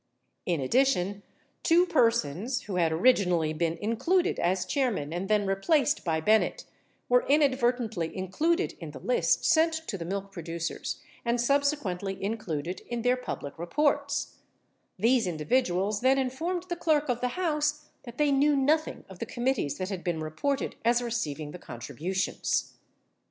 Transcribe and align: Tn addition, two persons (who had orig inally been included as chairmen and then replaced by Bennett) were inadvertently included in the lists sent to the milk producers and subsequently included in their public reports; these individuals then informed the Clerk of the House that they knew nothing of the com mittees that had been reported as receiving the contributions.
Tn 0.47 0.63
addition, 0.63 1.21
two 1.61 1.85
persons 1.85 2.63
(who 2.63 2.77
had 2.77 2.91
orig 2.91 3.17
inally 3.17 3.55
been 3.55 3.77
included 3.77 4.39
as 4.39 4.65
chairmen 4.65 5.13
and 5.13 5.29
then 5.29 5.45
replaced 5.45 6.03
by 6.03 6.19
Bennett) 6.19 6.65
were 7.07 7.23
inadvertently 7.27 8.11
included 8.17 8.73
in 8.79 8.89
the 8.89 8.99
lists 8.99 9.47
sent 9.47 9.73
to 9.85 9.99
the 9.99 10.03
milk 10.03 10.31
producers 10.31 11.01
and 11.23 11.39
subsequently 11.39 12.17
included 12.23 12.81
in 12.87 13.03
their 13.03 13.15
public 13.15 13.59
reports; 13.59 14.37
these 14.97 15.27
individuals 15.27 16.01
then 16.01 16.17
informed 16.17 16.63
the 16.63 16.75
Clerk 16.75 17.07
of 17.07 17.21
the 17.21 17.37
House 17.37 17.89
that 18.01 18.17
they 18.17 18.31
knew 18.31 18.55
nothing 18.55 19.05
of 19.07 19.19
the 19.19 19.27
com 19.27 19.45
mittees 19.45 19.77
that 19.77 19.89
had 19.89 20.03
been 20.03 20.19
reported 20.19 20.77
as 20.83 21.03
receiving 21.03 21.51
the 21.51 21.59
contributions. 21.59 22.73